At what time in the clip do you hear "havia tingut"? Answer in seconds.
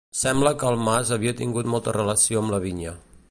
1.17-1.71